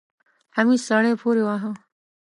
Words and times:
حميد 0.55 0.81
سړی 0.89 1.13
پورې 1.21 1.41
واهه. 1.45 1.71